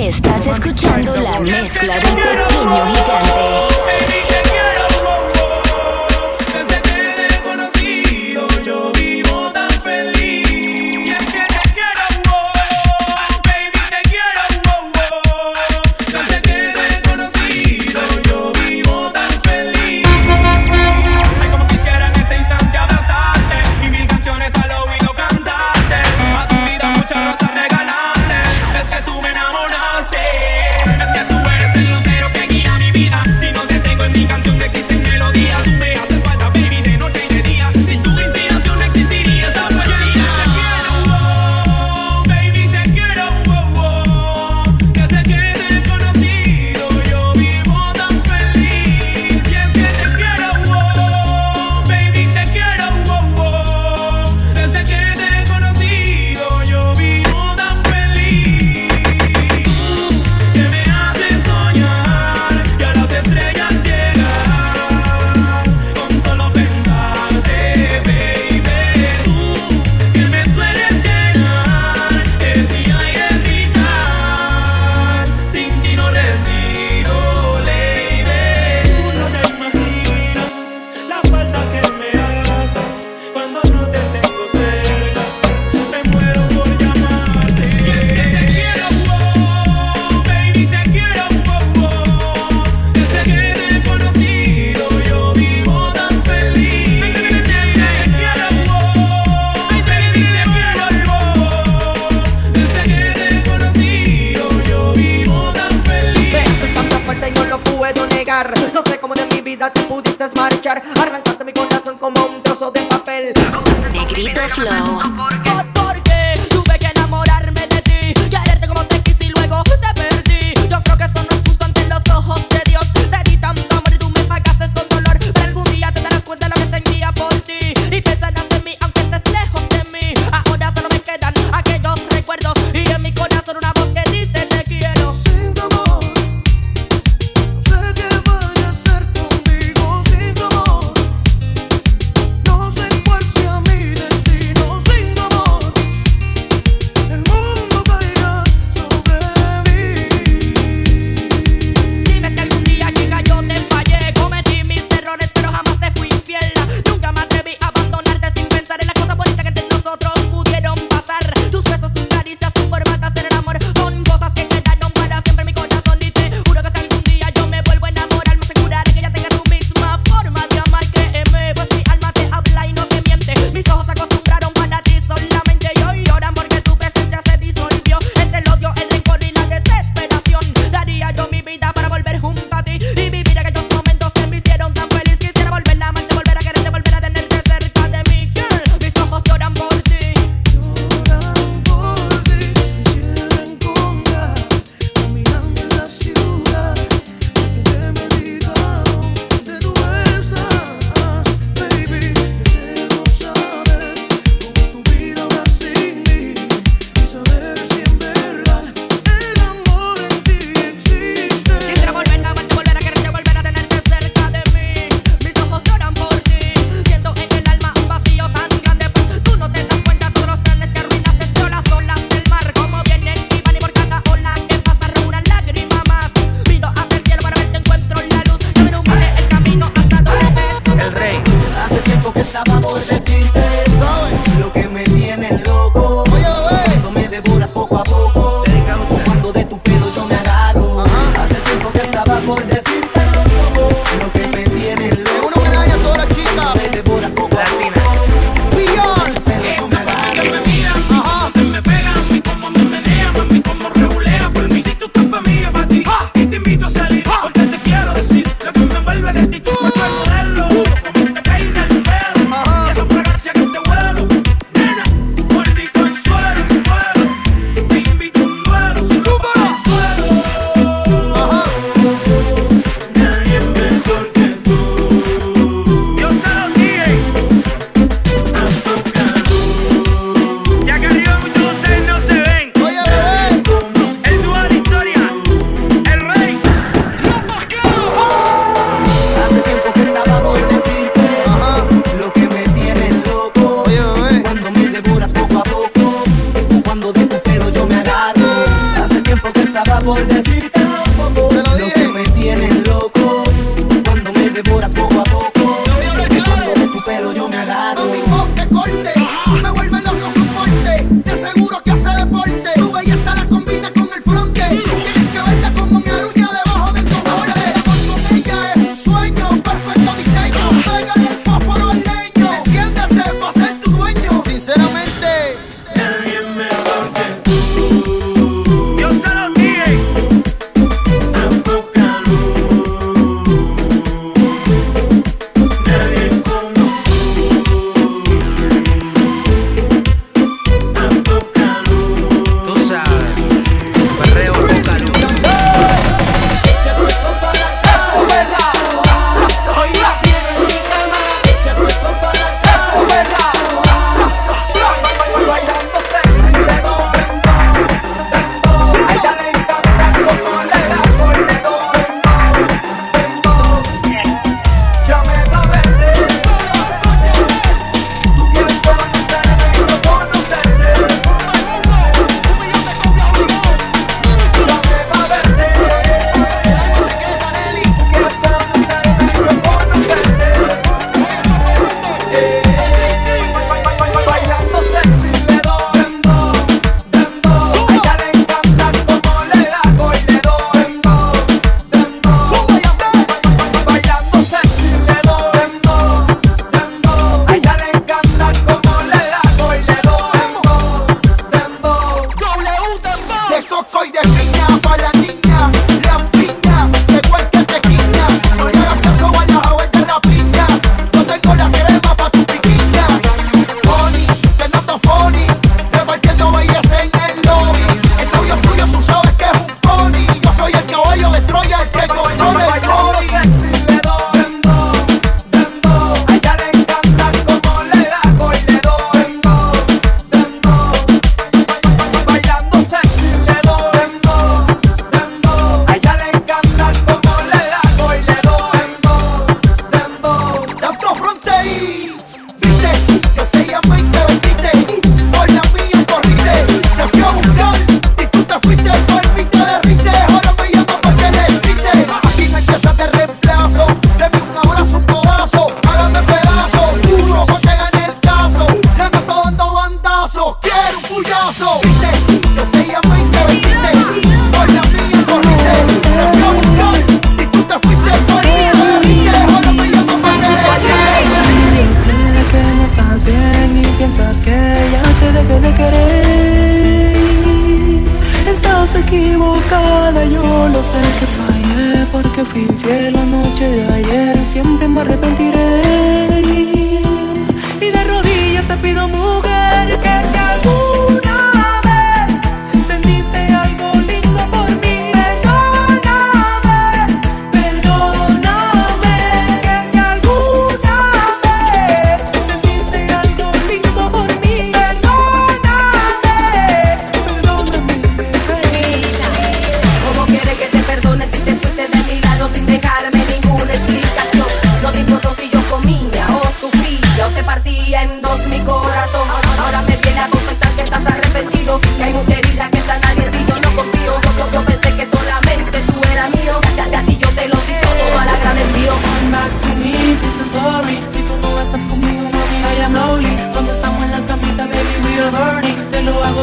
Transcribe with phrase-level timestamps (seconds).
[0.00, 3.69] Estás escuchando la mezcla del pequeño gigante.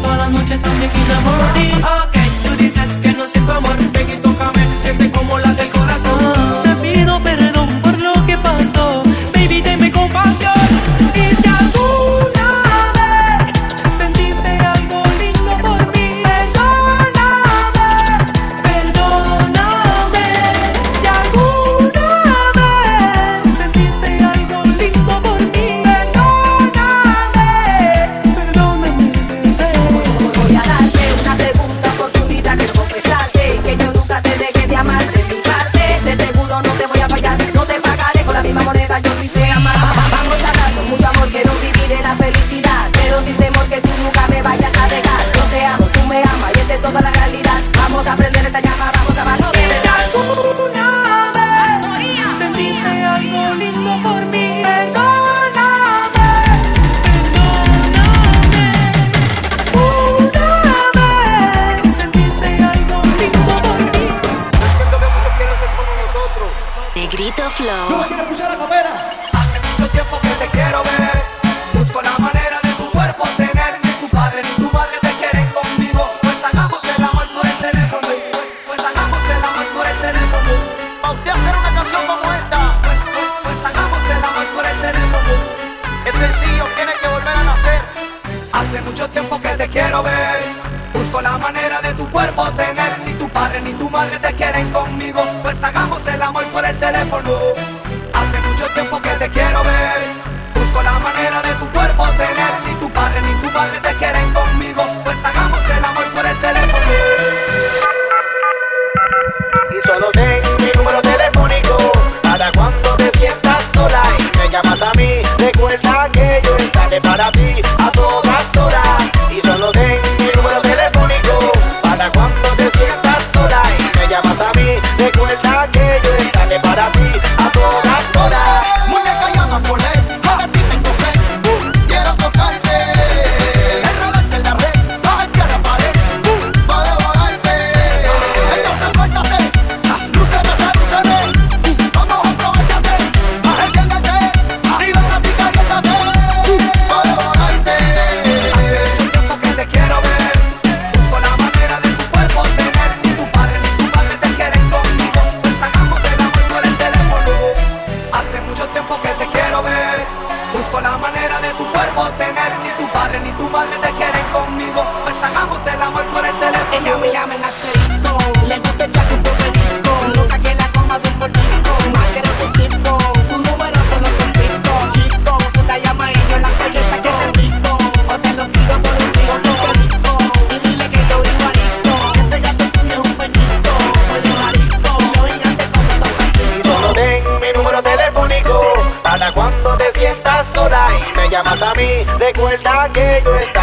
[0.00, 1.74] toda la noche, también quiero morir.
[1.84, 4.31] Ok, tú dices que no siento amor, te quito
[89.12, 90.40] tiempo que te quiero ver.
[90.92, 92.98] Busco la manera de tu cuerpo tener.
[93.06, 95.22] Ni tu padre ni tu madre te quieren conmigo.
[95.42, 97.30] Pues hagamos el amor por el teléfono.
[98.12, 100.00] Hace mucho tiempo que te quiero ver.
[100.54, 102.52] Busco la manera de tu cuerpo tener.
[102.66, 104.82] Ni tu padre ni tu madre te quieren conmigo.
[105.04, 105.61] Pues hagamos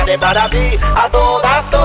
[0.10, 1.79] で学びあとだと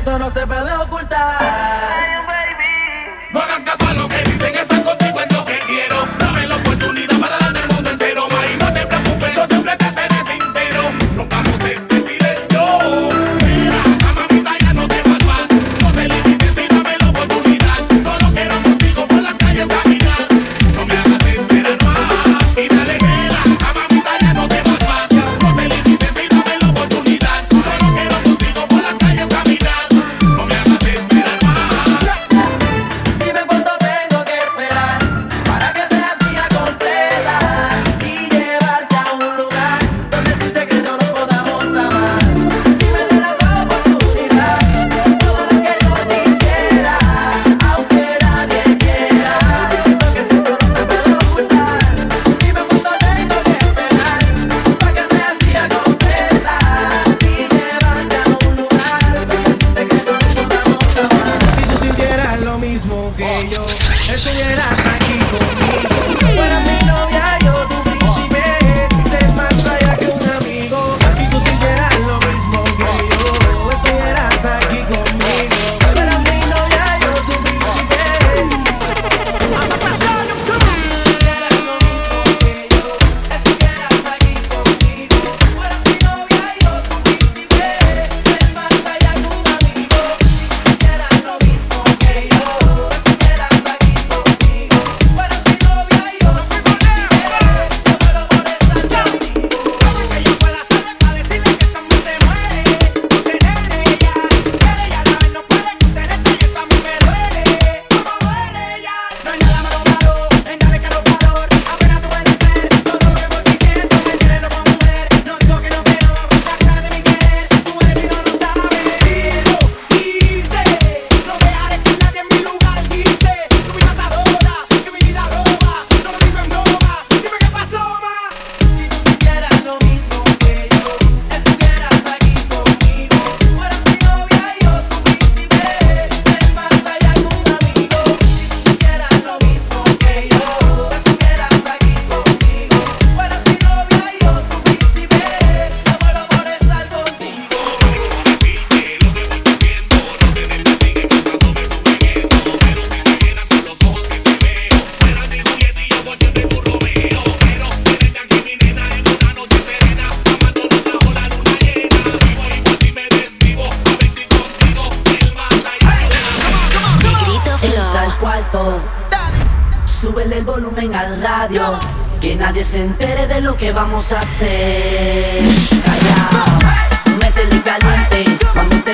[0.00, 0.79] esto no se puede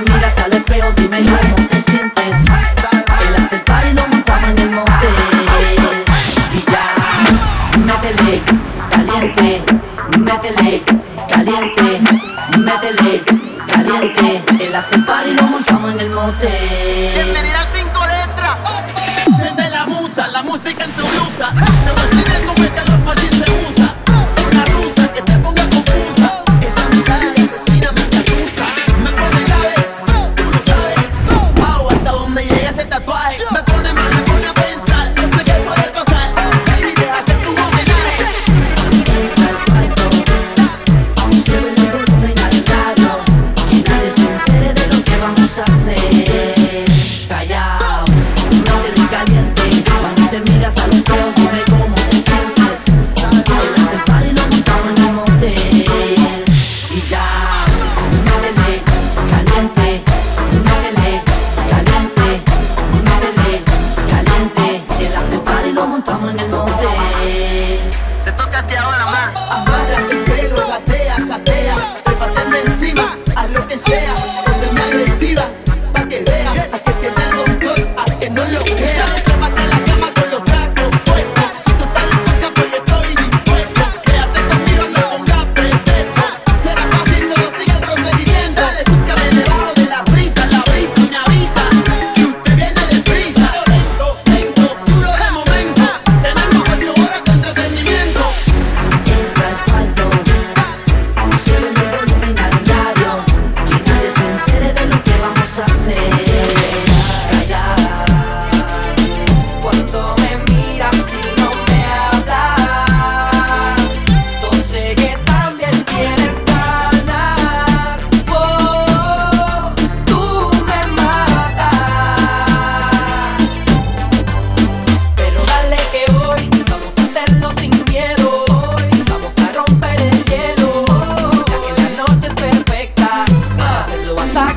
[0.04, 1.45] te miras al espejo, dime yo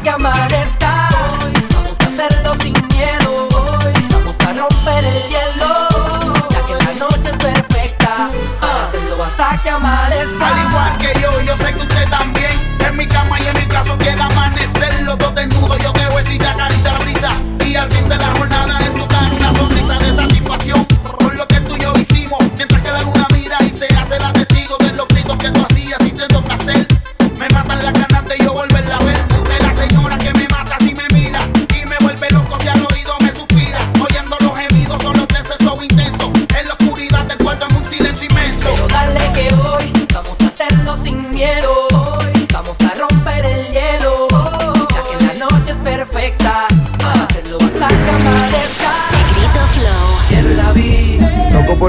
[0.03, 0.38] got my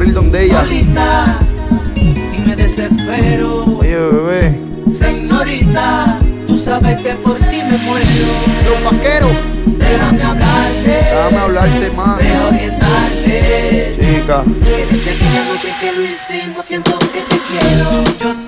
[0.09, 0.61] donde ella.
[0.63, 1.39] Solita,
[1.97, 3.79] y me desespero.
[3.79, 4.61] Oye, bebé.
[4.91, 8.07] Señorita, tú sabes que por ti me muero.
[8.65, 9.31] Los vaqueros.
[9.67, 10.91] Déjame hablarte.
[10.91, 12.19] Déjame hablarte más.
[12.19, 13.93] Déjame orientarte.
[13.95, 14.45] Chica.
[14.61, 18.05] Que desde aquella noche que lo hicimos siento que te quiero.
[18.21, 18.40] Yo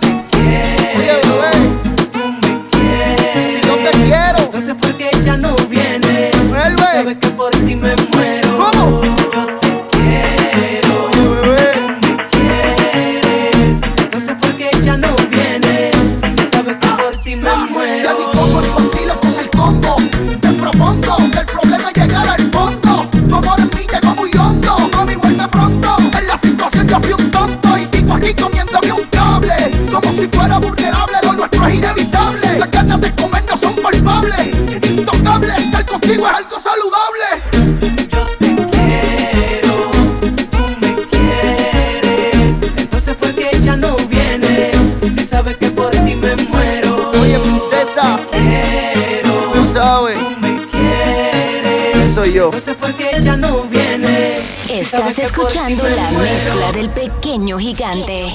[18.18, 19.96] mi combo, ni vacilo con el combo.
[20.40, 21.21] Te propongo
[52.34, 54.38] No sé por qué ella no viene.
[54.70, 56.88] Estás escuchando la mezcla del.
[56.88, 58.26] Pequeño gigante.